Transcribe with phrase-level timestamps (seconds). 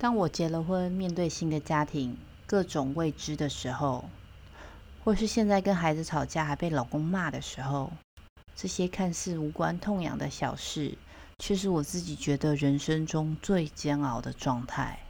[0.00, 2.16] 当我结了婚，面对新的家庭，
[2.46, 4.04] 各种未知的时候，
[5.02, 7.90] 或是现在跟孩子吵架还被老公骂的时候，
[8.54, 10.96] 这些看似无关痛痒的小事，
[11.40, 15.00] 却是我自己觉得人生中最煎熬的状态。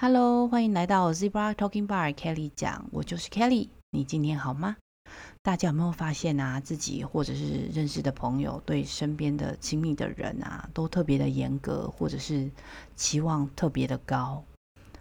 [0.00, 4.76] Hello，欢迎来到 Zebra Talking Bar，Kelly 讲，我就是 Kelly，你今天好吗？
[5.42, 12.50] 大家有没有发现啊，自己或者是认识的朋友，对身边的亲密的人啊，都特别的严格，或者是
[12.96, 14.44] 期望特别的高，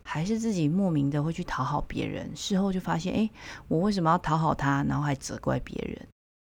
[0.03, 3.29] 还是自己莫名的会去讨好别人，事后就发现，哎，
[3.67, 6.07] 我为什么要讨好他，然后还责怪别人？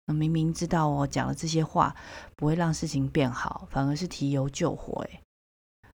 [0.06, 1.95] 那明明知道我讲了这些话
[2.36, 5.05] 不会让事情变好，反而是提油救火。
[5.11, 5.20] 哎，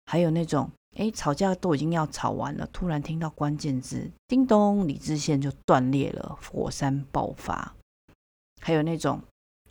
[0.06, 0.70] 还有那种。
[0.96, 7.74] 哎，吵架都已经要吵完了，突然听到关键字“叮咚”，理智线就断裂了，火山爆发。
[8.60, 9.22] 还有那种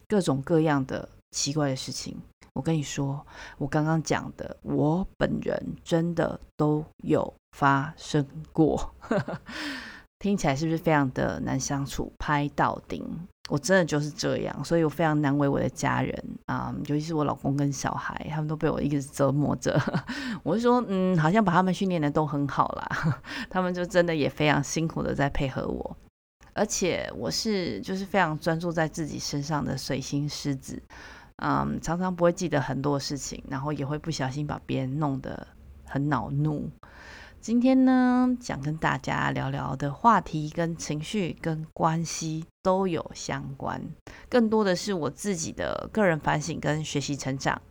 [0.08, 2.18] 各种各样的奇怪的事情，
[2.54, 3.26] 我跟你说，
[3.58, 8.95] 我刚刚讲的，我本人真的都有发生过。
[10.20, 12.14] 听起来是不是非常的难相处？
[12.20, 13.03] 拍到顶。
[13.50, 19.81] 我真的就是这样，所以我非常难为我的家人啊、尤其是我老公跟小孩，他们都被我一直折磨着。
[20.44, 23.14] 我就说，嗯，好像把他们训练的都很好啦，
[23.50, 25.98] 他们就真的也非常辛苦的在配合我。
[26.54, 30.80] 而且我是就是非常专注在自己身上的水星狮子，
[31.38, 35.48] 嗯，常常不会记得很多事情，然后也会不小心把别人弄得
[35.86, 36.70] 很恼怒。
[37.42, 43.82] 今天呢，想跟大家聊聊的话题跟情绪跟关系都有相关，
[44.28, 47.62] 更多的是我自己的个人反省跟学习成长。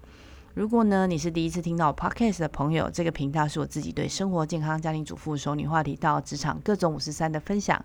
[0.54, 7.84] 如果呢，你是第一次听到 Podcast 的朋友，这个频道是我自己对生活、健康、家庭主妇、熟女话题到职场各种五十三的分享。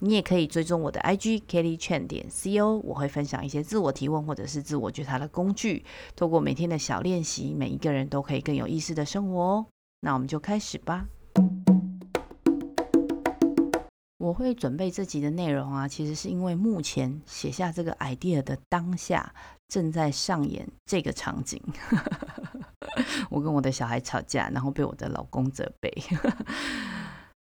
[0.00, 5.84] 你也可以追踪我的 IG Kelly Chen 点 CO，我会分享一些自我提问或者是自我觉察的工具，
[6.16, 9.66] 透过每天的小练习，每一个人都可以更有意思的生活哦。
[10.04, 11.06] 那我们就开始吧。
[14.18, 19.32] 我会准备这集的内容啊，其实是因为目前写下这个 idea 的当下，
[19.68, 21.62] 正在上演这个场景。
[23.30, 25.88] 我跟我的小孩吵架，然后被我的老公责备。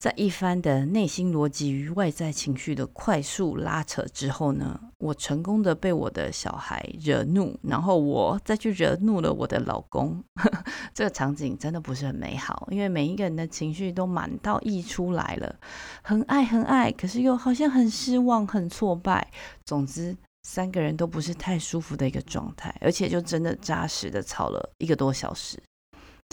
[0.03, 10.21] 在一番的内心逻辑与外在情绪的快速拉扯之后呢，我成功的被我的小孩惹怒，然后我再去惹怒了我的老公。
[10.93, 15.55] 这个场景真的不是很美好，因为每一个人的情绪都满到溢出来了，
[16.03, 19.31] 很爱很爱，可是又好像很失望、很挫败。
[19.65, 25.63] 总之，三个人都不是太舒服的一个状态，而且就真的扎实的吵了一个多小时。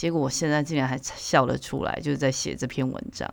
[0.00, 3.30] 结果我现在竟然还笑了出来，就是在写这篇文章。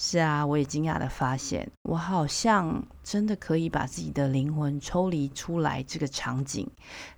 [0.00, 5.82] 是啊，我也惊讶的发现，我好像真的可以把自己的灵魂抽离出来。
[5.82, 6.70] 这个场景，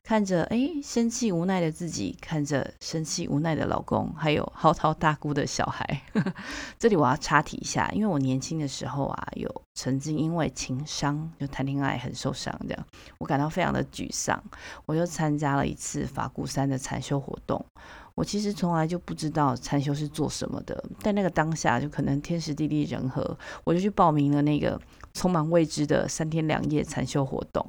[0.03, 6.03] 看着哎，生气无奈的自己，看着生气无奈的老公，还有嚎啕大哭的小孩。
[6.79, 12.87] 这里我要插题一下，因为我年轻的时候啊，有曾经因为情伤就谈恋爱很受伤，这样
[13.19, 14.43] 我感到非常的沮丧，
[14.87, 17.63] 我就参加了一次法鼓山的禅修活动。
[18.15, 24.79] 我其实从来就不知道禅修是做什么的，但那个当下就可能天时地利人和，我就去报名了那个
[25.13, 27.65] 充满未知的三天两夜禅修活动。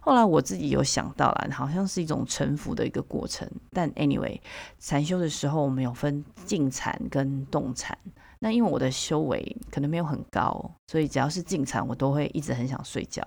[0.00, 3.48] 后来我自己有想到了，好像是一种臣服的一个过程。
[3.70, 4.40] 但 anyway，
[4.80, 7.96] 禅修的时候我们有分静禅跟动禅。
[8.40, 13.24] 那因为我的修为可能没有很高，所以只要是静禅，我都会一直很想睡觉。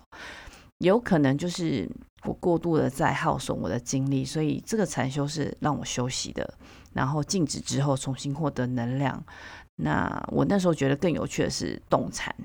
[0.80, 1.90] 有可能就是
[2.26, 6.54] 我过度的在耗损我的精力，所以这个禅修是让我休息的，
[6.92, 9.24] 然后静止之后重新获得能量。
[9.78, 12.36] 那我那时候觉得更有趣的是动禅，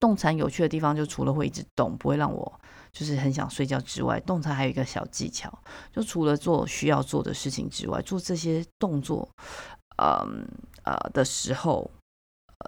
[0.00, 2.60] 动产有趣的地方就除了会一直动，不会让我
[2.92, 5.52] 就是很想睡觉之外，动产还有一个小技巧，
[5.92, 9.28] 就除了做需要做的事情之外，做这些动作，
[10.02, 10.46] 嗯
[10.84, 11.90] 呃的时候，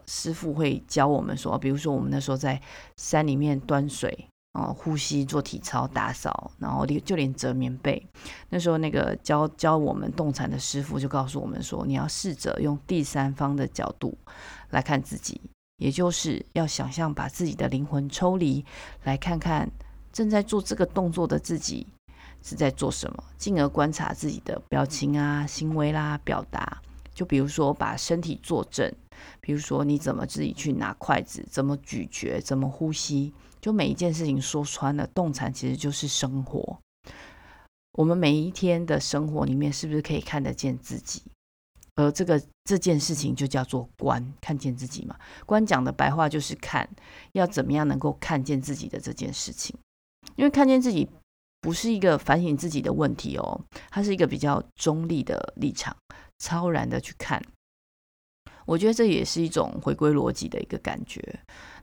[0.06, 2.60] 师傅会教我们说，比如说我们那时候在
[2.96, 4.26] 山里面端水。
[4.54, 8.04] 哦，呼吸、做体操、打扫，然后就连折棉被。
[8.48, 14.18] 那时候，那个教教我们动产的师傅就告诉我们说：“你要试着用第三方的角度
[14.70, 15.40] 来看自己，
[15.80, 18.62] 也就是要想象把自己的灵魂抽离，
[19.04, 19.68] 来看看
[20.12, 21.86] 正在做这个动作的自己
[22.42, 26.80] 是在做什么，进而观察自己的表情啊、行为啦、表达。
[27.14, 28.90] 就比如说，把身体坐正，
[29.40, 36.78] 比如说你怎么自己去拿筷子，怎么咀嚼，怎么呼吸。”就每一件事情说穿了，动禅其实就是生活。
[37.92, 41.22] 我们每一天的生活里面，是不是可以看得见自己？
[42.00, 45.14] 呃这个这件事情就叫做观，看见自己嘛。
[45.44, 46.88] 观讲的白话就是看，
[47.32, 49.76] 要怎么样能够看见自己的这件事情。
[50.36, 51.06] 因为看见自己
[51.60, 53.60] 不是一个反省自己的问题哦，
[53.90, 55.94] 它是一个比较中立的立场，
[56.38, 57.42] 超然的去看。
[58.64, 61.20] 我觉得这也是一种回归逻辑的一个感觉。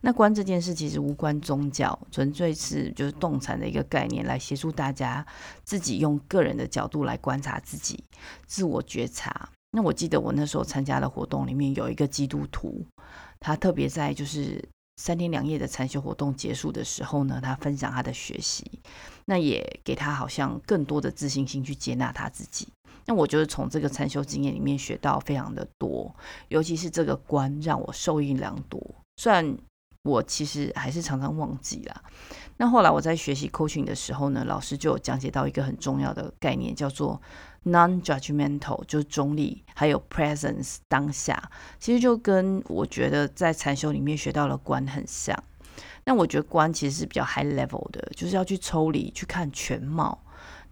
[0.01, 5.23] 那观这件事其实无关宗教，纯粹是就是动禅的一个概念，来协助大家
[5.63, 8.03] 自己用个人的角度来观察自己，
[8.47, 9.49] 自我觉察。
[9.71, 12.85] 那我记得我那时候参加的活动里面有一个基督徒，
[13.39, 14.63] 他特别在就是
[14.95, 18.65] 三天两夜的禅修活动结束的时候呢，他分享他的学习，
[19.25, 22.67] 那也给他好像更多的自信心去接纳他自己。
[23.05, 26.13] 那我觉得从这个禅修经验里面学到非常的多，
[26.47, 28.81] 尤其是这个观让我受益良多。
[29.17, 29.57] 虽然
[30.07, 32.01] 我其实还是常常忘记啦。
[32.55, 37.21] 那后来我在学习 coaching 的时候呢，老师就有讲解到一个很重要的概念，叫做
[37.65, 41.51] non-judgmental，就是中立，还有 presence 当下。
[41.77, 45.37] 其实就跟我觉得在禅修里面学到的观很像。
[46.03, 50.17] 那我觉得观其实是比较 high level 的，就是要去抽离去看全貌。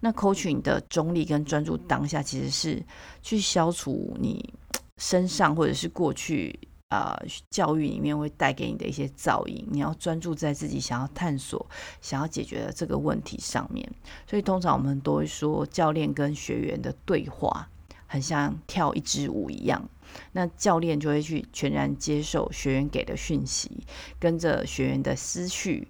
[0.00, 2.82] 那 coaching 的中立跟专注当下，其实是
[3.22, 4.52] 去消除你
[4.96, 7.16] 身上或者是过去、呃、
[7.50, 9.66] 教育里面会带给你的一些噪音。
[9.70, 11.66] 你要专注在自己想要探索、
[12.00, 13.88] 想要解决的这个问题上面。
[14.26, 17.68] 所以通常我们都会说，教练跟学员的对话
[18.06, 19.88] 很像跳一支舞一样。
[20.32, 23.84] 那教练就会去全然接受学员给的讯息，
[24.20, 25.88] 跟着学员的思绪。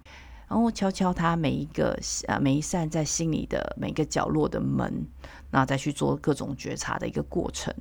[0.48, 1.98] 然后敲敲他每一个
[2.28, 5.04] 呃每一扇在心里的每个角落的门，
[5.50, 7.75] 然后再去做各种觉察的一个过程。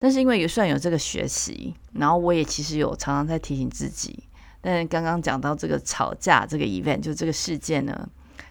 [0.00, 4.24] 但是因为也算有这个学习，然后我也其实有常常在提醒自己。
[4.60, 8.08] 但刚刚讲到这个吵架这个 event 就这个事件呢，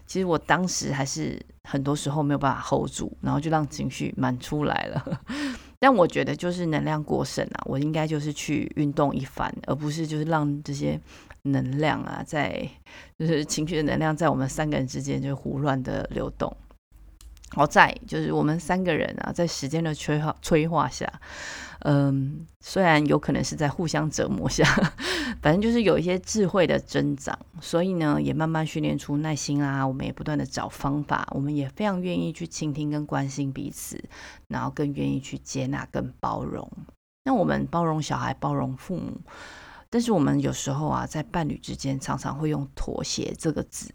[0.08, 5.22] 其实我当时还是很多时候没有办法 hold 住，然后就让情绪满出来了。
[5.80, 10.98] 但我觉得就是能量过剩啊，我应该就是去运动一番，而不是就是让这些。
[11.44, 12.70] 能量啊，在
[13.18, 16.54] 就是情绪的能量，在我们三个人之间就胡乱的流动。
[17.52, 21.12] 好在就是我们三个人啊，在时间的催化催化下，
[21.80, 24.64] 嗯，虽然有可能是在互相折磨下，
[25.42, 27.38] 反正就是有一些智慧的增长。
[27.62, 29.86] 所以呢，也慢慢训练出耐心啊。
[29.86, 34.02] 我们也不断的找方法，我们也非常愿意去倾听跟关心彼此，
[34.48, 36.70] 然后更愿意去接纳跟包容。
[37.26, 39.20] 那我们包容小孩，包容父母。
[39.90, 43.92] 但是我们有时候啊，在伴侣之间常常会用“妥协”这个字，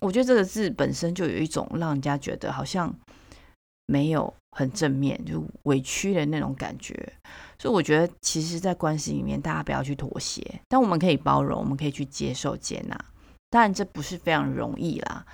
[0.00, 2.94] 我觉得这个字本身就有一种让人家觉得好像
[3.86, 7.12] 没有很正面，就委屈的那种感觉。
[7.58, 12.98] 所以我觉得，其实，在关系里面，大家不要去妥协，但我们可以包容，我们可以去接受、接纳。
[13.48, 15.24] 当然，这不是非常容易啦，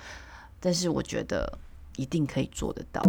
[0.59, 1.57] 但是我觉得
[1.97, 3.01] 一定可以做得到。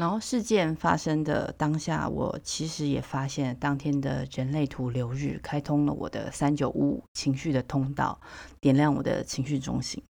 [0.00, 8.18] 然后事件发生的当下，我其实也发现，当天的人类图流日开通了我的三九五情绪的通道，
[8.62, 10.02] 点亮我的情绪中心。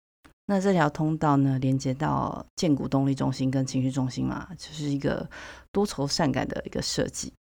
[0.45, 5.27] 那这条通道呢，连接到建骨动力中心跟情绪中心嘛，就是一个
[5.71, 7.33] 多愁善感的一个设计。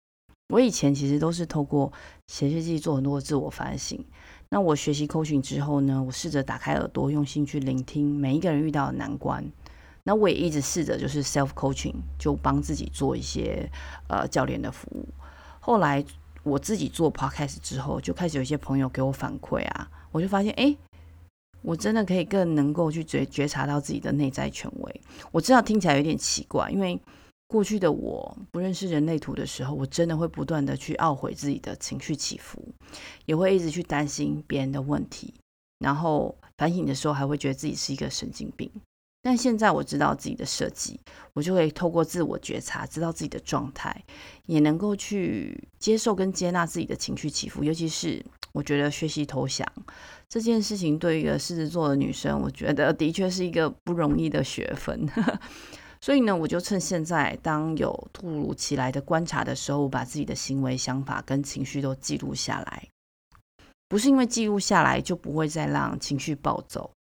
[0.48, 1.92] 我以前其实都是透过
[2.28, 4.02] 写日记做很多自我反省。
[4.48, 9.44] 那我学习 coaching 之后呢，我试着打开耳朵，用心去聆听每一个人遇到的难关。
[10.08, 13.70] 那我也一直试着就是 self coaching，就帮自己做一些
[14.08, 15.06] 呃教练的服务。
[15.60, 16.02] 后来
[16.42, 20.74] 我自己做 podcast 之后，就开始有一些朋友给我反馈啊，我就发现，哎，
[21.60, 25.00] 我真的可以更能够去觉觉察到自己的内在权威。
[25.30, 26.98] 我知道听起来有点奇怪，因为
[27.46, 32.66] 过去的我不认识人类图的时候，我真的会不断的去懊悔自己的情绪起伏，
[33.26, 35.34] 也会一直去担心别人的问题，
[35.80, 38.70] 然后反省的时候还会觉得自己是一个神经病。
[39.28, 40.98] 但现在我知道自己的设计，
[41.34, 44.02] 我就会透过自我觉察，知道自己的状态，
[44.46, 47.62] 也能够去接受跟接纳自己的情绪起伏。
[47.62, 49.70] 尤其是我觉得学习投降
[50.30, 55.06] 这件事情，对于一个狮子座的女生，我觉得的确是一个不容易的学分。
[56.00, 62.88] 所以呢，我就趁现在当有突如其来的观察的时候，我把自己的行为、想法跟情绪都记录下来。
[63.90, 66.90] 不是因为记录下来就不会再让情绪暴走，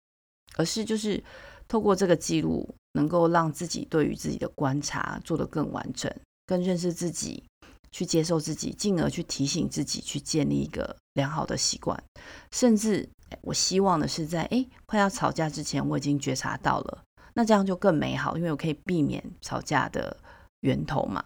[0.56, 1.24] 而是就是。
[1.68, 6.10] 透过这个记录，能够让自己对于自己的观察做得更完整，
[6.46, 7.44] 更认识自己，
[7.92, 12.02] 去接受自己，进而去提醒自己，去建立一个良好的习惯。
[12.50, 13.08] 甚至，
[13.42, 20.16] 我希望的是在诶快要吵架之前，我已经觉察到了，那这样就更美好，因为我可以避免吵架的
[20.60, 21.22] 源头嘛。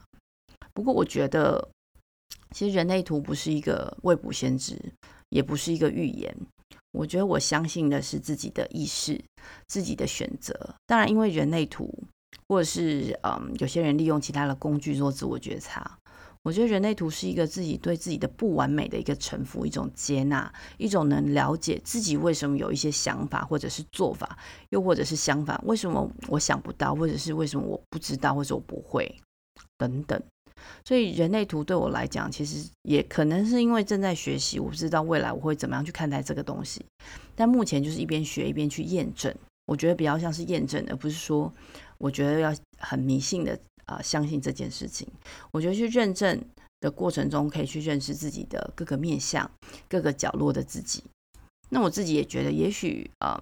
[0.75, 1.69] 不过，我觉得
[2.51, 4.77] 其实人类图不是一个未卜先知，
[5.29, 6.37] 也不是一个预言。
[6.93, 9.21] 我觉得我相信的是自己的意识，
[9.67, 10.75] 自己的选择。
[10.87, 11.93] 当然，因为人类图，
[12.49, 15.99] 或者是嗯，有些人利用其他的工具做自我觉察。
[16.45, 24.37] 我觉得人类图是一个自己对自己的不完美的一个臣服，一种接纳，一种能了解自己为什么有一些想法或者是做法，
[24.71, 29.15] 又或者是相反，为什么我想不到，或者是为什么我不知道，或者我不会
[29.79, 30.21] 等等。
[30.85, 36.85] 所以人类图对我来讲，其实也可能是因为正在学习，我不知道未来我会怎么样去看待这个东西。
[37.35, 39.35] 但目前就是一边学一边去验证，
[39.67, 41.53] 我觉得比较像是验证，而不是说
[41.99, 43.59] 我觉得要很迷信的。
[43.87, 45.07] 啊、相信这件事情，
[45.51, 46.41] 我觉得去认证
[46.81, 49.51] 的过程中，可以去认识自己的各个面向、
[49.89, 51.03] 各个角落的自己。
[51.69, 53.37] 那我自己也觉得，也许，嗯，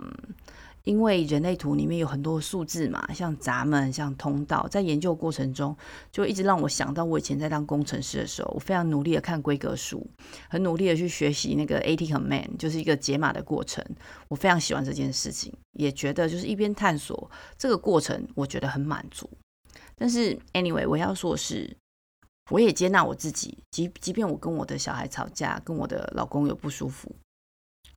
[0.84, 5.76] 因为人类图里面有很多数字嘛，像闸门、像通道，在研究过程中，
[6.10, 10.06] 就一直让我想到我以前在当工程师的时候，我非常努力的看规格书，
[10.48, 13.84] 很努力的去学习那个 AT Command，就是一个解码的过程。
[14.28, 19.28] 我非常喜欢这件事情，也觉得就是一边探索这个过程，我觉得很满足。
[19.96, 21.76] 但是，anyway，我要说的是，
[22.50, 23.58] 我也接纳我自己。
[23.70, 27.14] 即即便我跟我的小孩吵架，跟我的老公有不舒服，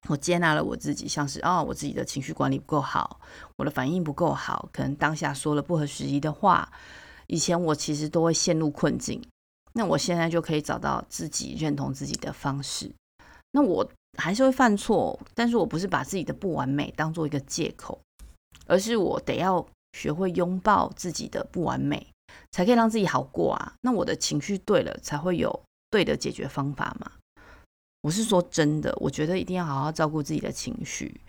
[0.10, 3.20] 我接纳了我自己，像是哦，我自己的情绪管理不够好，
[3.58, 6.72] 我的反应不够好，可能当下说了不合时宜的话。
[7.28, 9.22] 以前我其实都会陷入困境，
[9.74, 12.92] 那我现在就可以找到自己认同自己的方式。
[13.52, 18.00] 那我还是会犯错，但是我不是把自己的不完美当做一个借口，
[18.68, 19.66] 而是我得要。
[19.96, 22.08] 学会拥抱自己的不完美，
[22.50, 23.74] 才可以让自己好过啊！
[23.82, 27.12] 那我的情绪对了，才会有对的解决方法嘛。
[28.04, 31.22] 我是说真的，我觉得一定要好好照顾自己的情绪，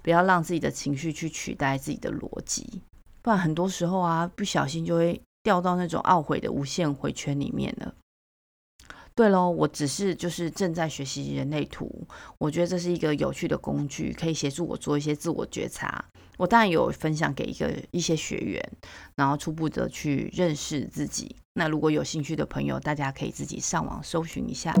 [0.00, 2.80] 不要让自己的情绪去取代自己的逻辑，
[3.20, 7.94] 不然很多时候啊，不小心就会掉到那种懊悔的无限回圈里面了。
[9.14, 12.08] 对喽，我只是就是正在学习人类图，
[12.38, 16.02] 我觉得这是一个有趣的工具，可以协助我做一些自我觉察。
[16.38, 18.72] 我当然有分享给一个一些学员，
[19.16, 21.36] 然后初步的去认识自己。
[21.52, 24.74] 那如果有兴趣的朋友，大家可以自己上网搜寻一下。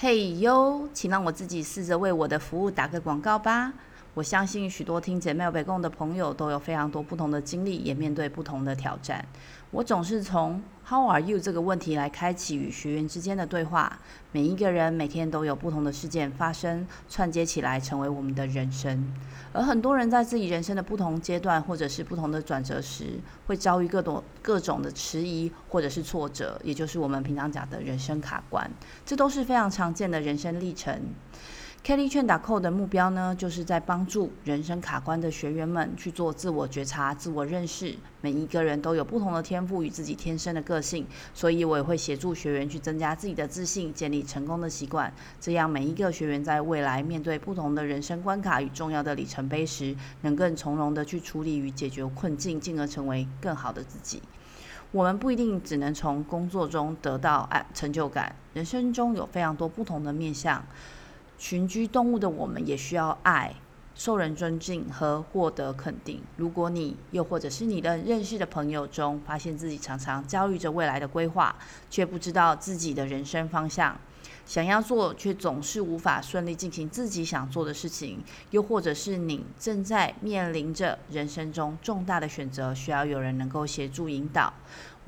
[0.00, 3.72] 嘿哟，请让我自己试着为我的服务打个广告吧。
[4.14, 9.24] 我相信许多听姐妹北供的朋友都有非常多不同的经历，也面对不同的挑战。
[9.70, 13.98] 我总是从 How are you 这个问题来开启与学员之间的对话。
[14.32, 19.12] 每一个人每天都有不同的事件发生，串接起来成为我们的人生。
[19.52, 28.70] 而很多人在自己人生的不同阶段，或者是不同的转折时，会遭遇各种各种的迟疑或者是挫折，也就是我们平常讲的人生卡关。
[29.04, 30.98] 这都是非常常见的人生历程。
[31.84, 37.96] Kelly Chuan.co 的目标呢，就是在帮助人生卡关的学员们去做自我觉察、自我认识。
[38.20, 45.10] 每一个人都有不同的天赋与自己天生的个性，所以我也会协助学员去增加自己的自信，建立成功的习惯。
[45.40, 54.20] 这样每一个学员在未来面对不同的人生关卡与重要的里程碑时，能更从容的去处理与解决困境，进而成为更好的自己。
[54.90, 60.62] 我们不一定只能从工作中得到成就感，人生中有非常多不同的面向。
[61.38, 63.54] 群居动物的我们也需要爱、
[63.94, 66.20] 受人尊敬和获得肯定。
[66.36, 71.54] 如果你又或者是你的认识的朋友中，发现自己常常焦虑着未来的规划，
[71.88, 73.96] 却不知道自己的人生方向，
[74.44, 84.52] 想要做却总是无法顺利进行自己想做的事情，又或者是你正在面临着人生中重大的选择，需要有人能够协助引导。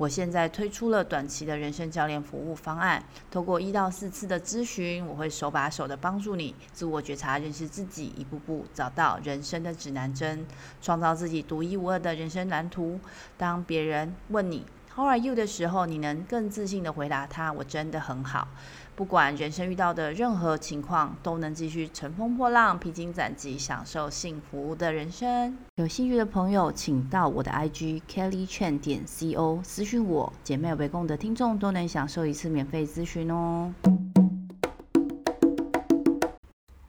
[0.01, 10.43] 我现在推出了短期的人生教练服务方案，透过一到四次的咨询，我会手把手的帮助你自我觉察、认识自己，一步步找到人生的指南针，
[10.81, 12.99] 创造自己独一无二的人生蓝图。
[13.37, 14.65] 当别人问你
[14.95, 18.47] How are you 的时候，你能更自信的回答他：我真的很好。
[19.01, 25.57] 不管人生遇到的任何情况，都能继续乘风破浪、披荆斩棘，享受幸福的人生。
[25.77, 30.31] 有兴趣的朋友，请到我的 IG Kelly Chan 点 co 私讯我。
[30.43, 33.73] 姐妹围攻的听众都能享受一次免费咨询哦。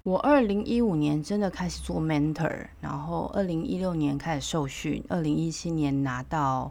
[0.03, 6.71] 我二零一五年真的开始做 mentor，然后二零一六年开始受训，二零一七年拿到。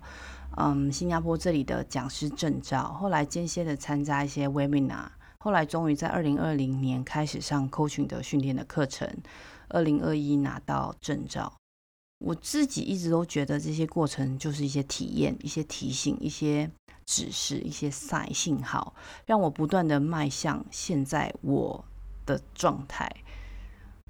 [0.58, 5.06] 嗯，新加坡这里的讲师证照，后来间歇的参加一些 webinar，
[5.44, 9.10] 后来终于在二零二零年开始上 coaching 的训练的课程，
[9.70, 11.52] 二零二一拿到证照。
[12.20, 16.70] 我自己一直都觉得这些过程就是一些体验、一些提醒、一些
[17.08, 18.94] 指示、一些赛信号，
[19.26, 21.84] 让我不断的迈向现在我
[22.28, 23.12] 的状态。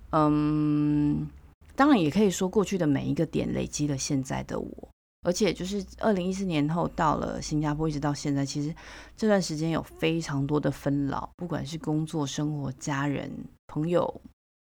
[0.09, 1.29] 嗯，
[1.77, 4.89] 当然也可以说过去的每一个点累积了现在的我。
[5.23, 8.75] 而且就是二零一四年后到了新加坡，一直到现在，其实
[9.15, 13.31] 这段时间有非常多的纷扰，不管是工作、生活、家人、
[13.67, 14.21] 朋友、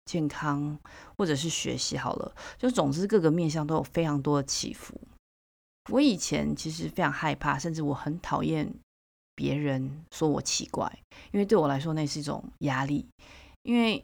[0.05, 0.77] 健康，
[1.17, 4.99] 或者是学习，好了，就总之各个面向都有非常多的起伏。
[5.91, 8.71] 我以前其实非常害怕，甚至我很讨厌
[9.35, 10.91] 别人说我奇怪，
[11.31, 13.07] 因为对我来说那是一种压力。
[13.63, 14.03] 因为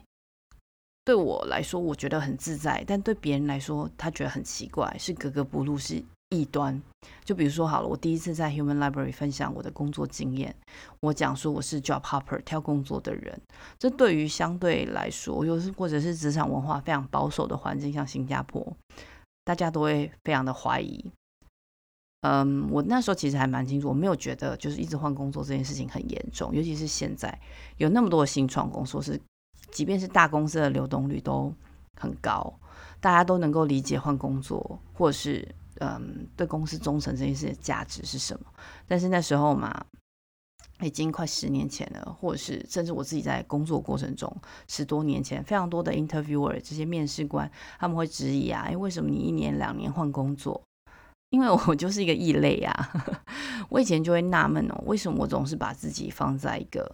[1.04, 6.82] 对我来说，我觉得很自在，但对别人来说，他觉得很奇怪，是格格不入，是异端。
[7.24, 10.56] 就比如说好了，我第一次在 Human Library 分享我的工作经验，
[11.00, 13.40] 我讲说我是 Job Hopper 挑工作的人，
[13.78, 18.66] 这对于相对来说，又是或者是职场文化非常保守的环境，像新加坡，
[19.46, 21.12] 大家都会非常的怀疑。
[22.22, 27.40] 嗯，我那时候其实还蛮清楚，我没有觉得就是一直换工作这件事情很严重，尤其是现在
[27.78, 29.22] 有那么多的新创公司，说是
[29.72, 31.54] 即便是大公司的流动率都
[32.02, 32.54] 很高，
[33.00, 35.48] 大家都能够理解换工作或是
[35.80, 38.46] 嗯对公司忠诚这件事的价值是什么。
[38.88, 39.86] 但是那时候嘛，
[40.82, 44.32] 已经快十年前了，或者是甚至我自己在工作过程中
[44.68, 50.62] 十多年前，非常多的 interviewer 这些面试官他们会质疑啊，哎，为什么你一年两年换工作？
[51.30, 52.90] 因为我就是一个异类啊，
[53.70, 56.90] 我以前就会纳闷哦，为什么我总是把自己放在一个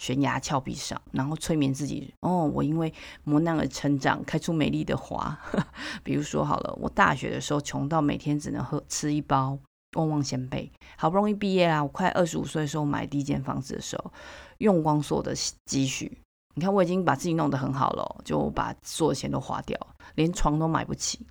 [0.00, 2.90] 悬崖峭壁上，然后催眠自己哦，我因为
[3.22, 5.38] 磨难而成长，开出美丽的花。
[6.02, 9.58] 比如说好了，我大学的时候穷到每天只能喝吃一包
[9.96, 14.10] 旺旺仙贝，好不容易毕业啦，我快二十五岁的时候买第一间房子的时候，
[14.56, 15.34] 用光所有的
[15.66, 16.18] 积蓄，
[16.54, 19.78] 你看我已经把自己弄得很好了，就把所有钱都花掉，
[20.14, 21.26] 连床都买不起。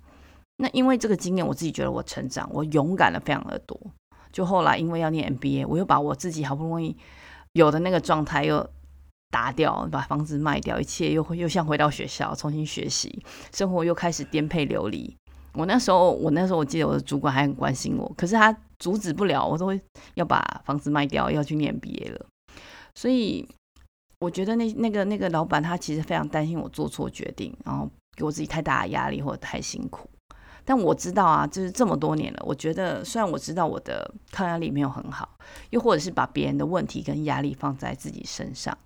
[0.58, 3.76] 那因为这个经验，我自己觉得我成长，我勇敢了非常的多。
[4.30, 6.96] 就后来因为要念 MBA，我又把我自己好不容易
[7.52, 8.68] 有的那个状态又
[9.30, 15.16] 打掉，把房子卖掉，一切又又像回到学校重新学习，生活又开始颠沛流离。
[15.54, 19.80] 我那时候，我那时候我记得我的主管还很关心我，可是他阻止不了，我都会
[20.14, 22.26] 要把房子卖掉，要去念 MBA 了。
[22.94, 23.48] 所以
[24.20, 30.08] 我觉得那那个那个老板他其实非常担心我做错决定，然后给我自己太大的压力或者太辛苦。
[30.64, 32.42] 但我知道啊，就是这么多年了。
[32.44, 35.28] 我觉得，虽然我知道我的抗压力没有很好，
[35.70, 38.76] 又或者是把别人的问题跟压力放在自己身上，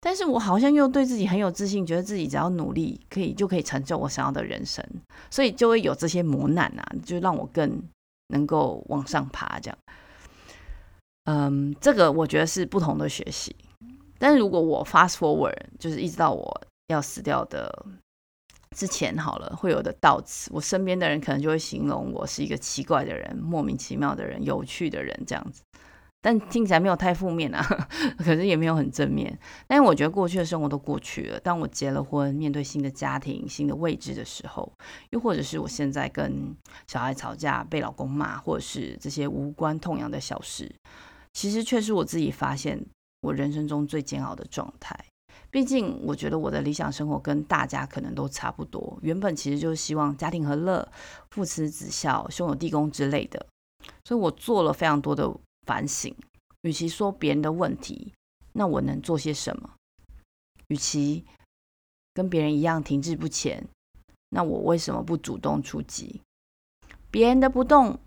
[0.00, 4.84] 但是我好像又对自己很有自信，觉得自己只要努力，可以就可以成就我想要的人生，
[5.30, 7.82] 所以就会有这些磨难啊，就让我更
[8.28, 9.58] 能够往上爬。
[9.60, 9.78] 这样，
[11.24, 13.56] 嗯，这个我觉得是不同的学习。
[14.18, 17.86] 但是如果我 fast forward，就是一直到我要死掉的。
[18.74, 25.62] 之前好了，会有的悼词，我身边的人可能就会形容我是一个奇怪的人、莫名其妙的人、有趣的人这样子，
[26.20, 27.62] 但听起来没有太负面啊，
[28.18, 29.38] 可是也没有很正面。
[29.68, 31.38] 但我觉得过去的生活都过去了。
[31.38, 34.72] 当我结了婚，面对新的家庭、新的位置的时候，
[35.10, 36.54] 又或者是我现在跟
[36.88, 40.74] 小孩吵架被老公骂，或者是这些无关痛痒的小事，
[41.32, 42.84] 其实却是我自己发现
[43.20, 44.98] 我人生中最煎熬的状态。
[45.54, 48.98] 毕竟，我觉得我的理想生活跟大家可能都差不多。
[49.02, 50.90] 原本其实就是希望家庭和乐、
[51.30, 53.46] 父慈子孝、兄友弟恭之类的。
[54.04, 55.32] 所以我做了非常多的
[55.64, 56.12] 反省。
[56.62, 58.12] 与其说别人的问题，
[58.54, 59.70] 那我能做些什么？
[60.66, 61.24] 与其
[62.14, 63.64] 跟别人一样停滞不前，
[64.30, 66.20] 那我为什么不主动出击？
[67.12, 68.00] 别人的不动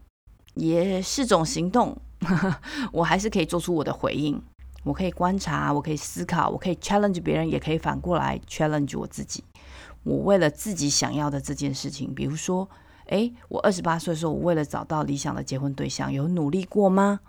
[0.56, 1.98] 也是种行动，
[2.92, 4.44] 我还是可以做出我的回应。
[4.88, 9.44] 我可以观察，我可以思考，我可以 challenge 别人，也可以反过来 challenge 我自己。
[10.04, 12.70] 我为了自己想要的这件事情，比如说，
[13.08, 17.20] 诶，我二十八岁的时候，我为了找到理想的结婚对象，有努力过吗？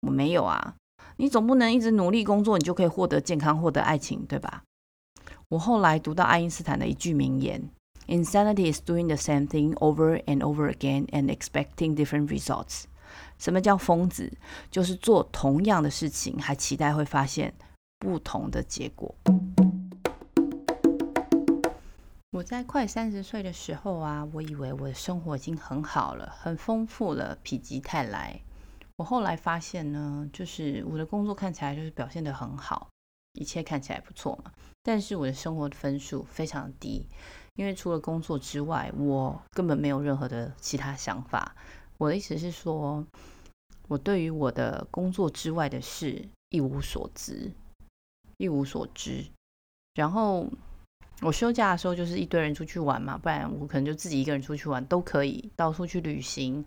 [0.00, 0.74] 我没有啊。
[1.18, 4.64] 你总不能一直努力工作，你就可以获得健康，获得爱情，对吧？
[5.50, 7.70] 我后来读到爱因斯坦的一句名言
[8.08, 12.84] ：“Insanity is doing the same thing over and over again and expecting different results。”
[13.38, 14.32] 什么叫疯子？
[14.70, 17.54] 就是做同样的事情，还期待会发现
[17.98, 19.14] 不同的结果。
[22.30, 28.40] 我在快三十岁的时候啊，我以为我的生活已经很好了，很丰富了，否极泰来。
[28.96, 32.88] 我后来发现呢，就是我的工作看起来就是表现得很好，
[33.32, 34.52] 一切看起来不错嘛。
[34.82, 37.08] 但是我的生活的分数非常低，
[37.54, 41.56] 因为除了工作之外，我根本没有任何的其他想法。
[41.98, 43.04] 我的意思是说，
[43.88, 47.50] 我对于我的工作之外的事一无所知，
[48.36, 49.26] 一无所知。
[49.94, 50.46] 然后
[51.22, 56.64] 我休假的时候就是一堆人出去玩嘛，不然我可能就自己一个人出去玩都可以，到处去旅行。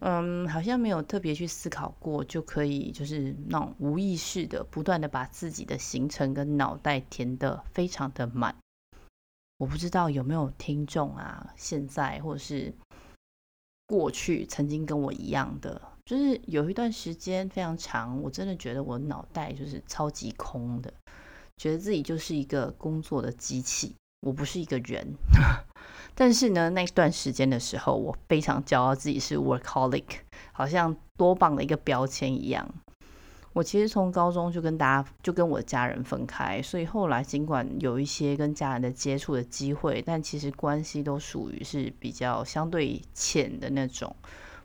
[0.00, 8.56] 嗯，好像没有特别去思考过，就可以就是那种无意识的不断的把自己的行程跟脑袋填得非常的满。
[9.58, 12.74] 我不知道有没有听众啊，现在或者是。
[13.92, 20.90] 过去曾经跟我一样的，就是有一段时间非常长，我真的觉得我脑袋就是超级空的，
[21.58, 23.94] 觉得自己就是一个工作的机器，
[24.26, 25.06] 我不是一个人。
[26.16, 30.04] 但是呢，那段时间的时候，我非常骄傲自己是 workaholic，
[30.52, 32.66] 好像多棒的一个标签一样。
[33.54, 44.16] 我其实从高中就跟大家就跟我家人分开，所以后来尽管有一些跟家人的接触的机会，但其实关系都属于是比较相对浅的那种。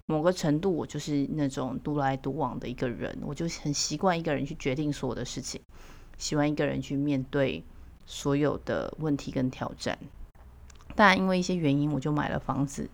[0.05, 5.59] 某个程度，我就是那种独来独往的一个人，我就很习惯一个人去决定所有的事情，
[6.17, 7.61] 喜欢一个人去面对
[8.05, 9.99] 所有的问题跟挑战。
[10.95, 12.89] 但，因为一些原因，我就买了房子，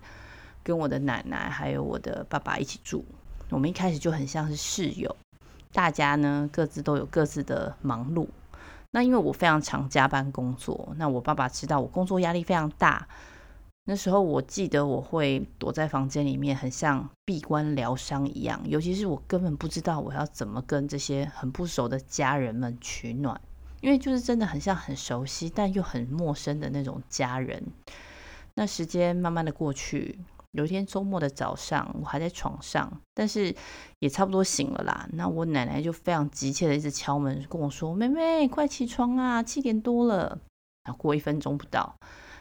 [0.63, 3.05] 跟我的奶奶还有我的爸爸一起住。
[3.51, 5.15] 我们一开始就很像是室友。
[5.73, 8.27] 大家呢，各自都有各自的忙碌。
[8.91, 13.07] 那因为我非常常加班工作，那我爸爸知道我工作压力非常大。
[13.85, 18.61] 那时候我记得我会躲在房间里面，很像闭关疗伤一样。
[18.65, 23.41] 尤其是我根本不知道我要怎么跟这些很不熟的家人们取暖，
[23.81, 27.61] 因为就是真的很像很熟悉但又很陌生的那种家人。
[28.53, 30.19] 那时间慢慢的过去。
[30.53, 33.55] 有一天周末的早上，我还在床上，但是
[33.97, 35.07] 也差不多醒了啦。
[35.13, 40.39] 那我奶奶就非常急切的一直敲门，跟我说：“妹妹，快起床啊，七点多了。”
[40.85, 41.97] 然后过一分钟不到，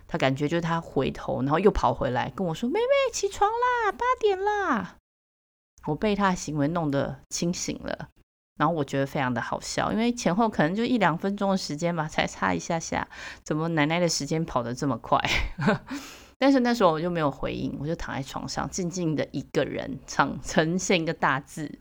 [0.07, 4.97] 她感觉就是她回头，然后又跑回来跟我说：“妹妹，起床啦，八点啦。”
[5.89, 8.11] 我被她的行为弄得清醒了，
[8.59, 13.09] 然后我觉得非常的好笑，因为前后可能就一两分钟的时间吧，才差一下下，
[13.43, 15.19] 怎么奶奶的时间跑得这么快？
[16.43, 21.79] 但是那时候我就没有回应，我就躺在床上，静静的一个人，呈 呈现一个大字，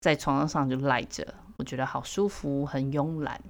[0.00, 3.40] 在床上就赖着，我觉得好舒服，很慵懒。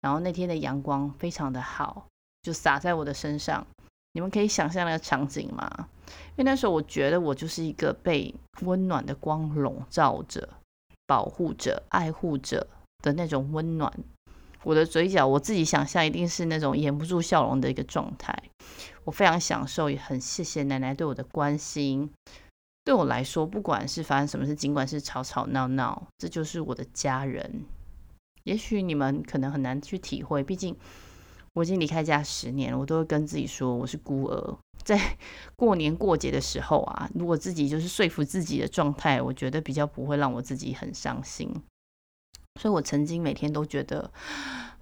[0.00, 2.06] 然后那天的阳光非常的好，
[2.42, 3.66] 就洒在我的身上。
[4.12, 5.68] 你们可以想象那个场景吗？
[6.06, 10.48] 因为那时候我觉得我就是一个被温暖的光笼罩着、
[11.08, 12.64] 保护着、爱护着
[13.02, 13.92] 的那种温暖。
[14.64, 18.36] 我的嘴角，我自己想象一定是那种掩不住笑容的一个状态。
[19.04, 22.10] 我非常享受，也很谢谢奶奶对我的关心。
[22.84, 27.64] 对我来说，不管是发生什么事，尽管是吵吵闹闹，这就是我的家人。
[28.44, 30.76] 也许你们可能很难去体会，毕竟
[31.54, 34.58] 我已经离开家十年了，我都会跟自己说我是孤儿。
[34.82, 35.16] 在
[35.54, 41.52] 过年过节的时候啊，如果自己就是说服自己的状态，我觉得比较不会让我自己很伤心。
[42.60, 44.10] 所以我曾经每天都觉得，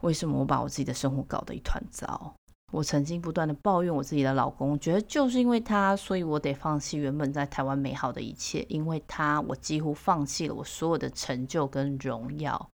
[0.00, 2.34] 为什么我把我自己的生活搞得一团糟？
[2.72, 8.64] 我曾经不断的抱怨我自己的老公，觉得就是因为他，所以我得放弃原本在台湾美好的一切。
[8.68, 12.70] 因为他，我几乎放弃了我所有的成就跟荣耀。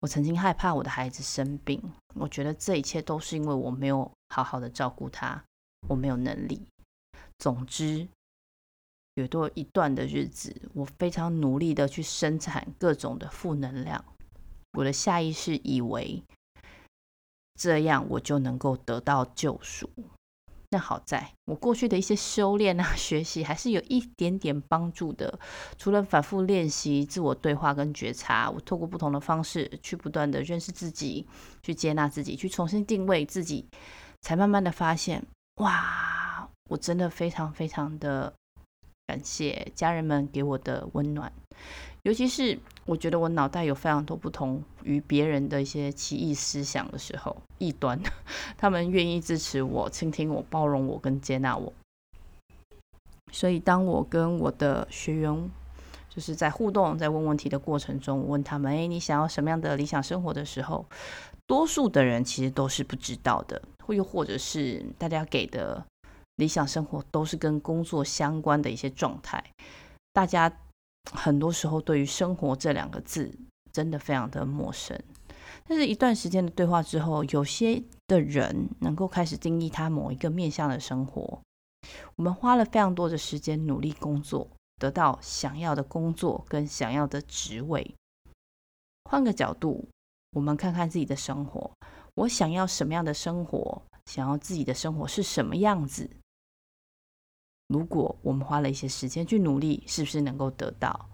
[0.00, 1.82] 我曾经害怕我的孩子生病，
[2.14, 5.42] 我觉得这一切都是因为我没有好好的照顾他，
[5.88, 6.64] 我没有能力。
[7.38, 8.06] 总之，
[9.20, 14.04] 有多一段的日子，我非常努力的去生产各种的负能量。
[14.72, 16.22] 我的下意识以为。
[17.60, 19.90] 这样我就能够得到救赎。
[20.70, 25.40] 那好在我过去的一些修炼啊、 学习，还是有一点点帮助的。
[25.76, 31.26] 除了反复练习自我对话跟觉察，我透过不同的方式去不断的认识自己，
[31.64, 33.66] 去接纳自己，去重新定位自己，
[34.20, 35.26] 才慢慢的发现，
[35.56, 38.32] 哇，我真的非常非常的
[39.08, 41.32] 感谢家人们给我的温暖。
[42.02, 47.98] 尤其是我觉得我脑袋有非常多不同于别人的一些奇异思想的时候，异端，
[48.56, 51.72] 他们愿意支持我、倾听我、包容我跟接纳我。
[53.32, 55.50] 所以当我跟我的学员
[56.10, 60.86] 就是在互动、在问问题的过程中，问他们：“诶，你想要什么样的理想生活？”的时候，
[61.46, 65.84] 多数的人其实都是不知道的，或又或者是大家给的
[66.38, 69.44] 理想生活都是跟工作相关的一些状态，
[70.12, 70.52] 大家。
[71.10, 73.34] 很多时候，对于“生活”这两个字，
[73.72, 74.94] 真的非常的陌生。
[75.66, 81.40] 但是，一段时间的对话之后，有些的人能够开始定义他某一个面向的生活。
[82.16, 84.46] 我们花了非常多的时间努力工作，
[84.76, 87.94] 得到想要的工作跟想要的职位。
[89.06, 89.88] 换个角度，
[90.32, 91.70] 我们看看自己的生活：
[92.16, 93.80] 我想要什么样的生活？
[94.04, 96.10] 想要自己的生活是什么样子？
[97.68, 101.08] 如果我们花了一些时间去努力，是不是能够得到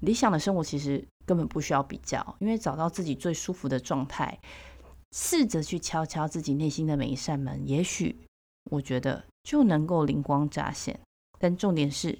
[0.00, 0.64] 理想的生活？
[0.64, 4.38] 其实根本不需要比较，因为找到自己最舒服的状态，
[5.12, 8.18] 试着去敲敲自己内心的每一扇门，也许
[8.70, 10.98] 我觉得就能够灵光乍现。
[11.38, 12.18] 但重点是，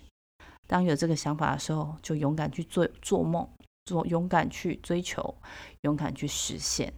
[0.67, 3.49] 当有这个想法的时候，就勇敢去做做梦，
[3.87, 5.35] 做勇敢去追求，
[5.81, 6.93] 勇敢去实现。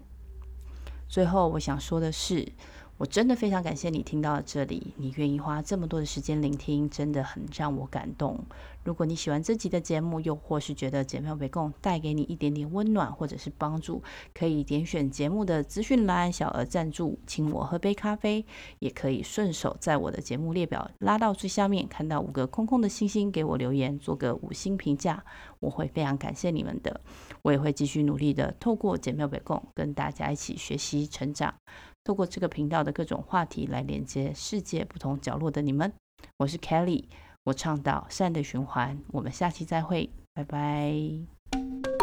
[1.09, 2.53] 最后，我想说的是，
[2.97, 8.39] 我真的非常感谢你听到这里，你愿意花这么多的时间聆听，真的很让我感动。
[8.85, 14.03] 如果你喜欢这集的节目，又或是觉得简妙北共带给你一点点温暖或者是帮助，
[14.33, 18.47] 可以点选节目的资讯栏小额赞助，请我喝杯咖啡，
[18.79, 25.25] 也可以顺手在我的节目列表拉到最下面，看到五个空空的星星，给我留言，做个五星评价，
[25.59, 27.01] 我会非常感谢你们的。
[27.43, 31.55] 我也会继续努力的，透过简妙北共跟大家一起学习成长。
[32.05, 35.91] 透过这个频道的各种话题来连接世界不同角落的你们，
[36.37, 37.05] 我是 Kelly，
[37.45, 41.94] 我倡导善的循环，我们下期再会，拜拜。